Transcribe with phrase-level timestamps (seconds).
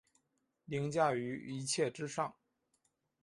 [0.65, 2.33] 凌驾於一切之上